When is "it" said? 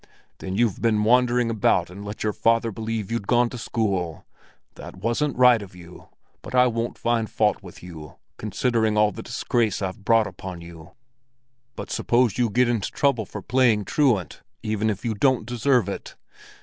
15.87-16.15